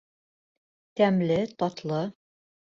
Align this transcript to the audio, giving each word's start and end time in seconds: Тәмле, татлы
Тәмле, 1.01 1.37
татлы 1.61 2.01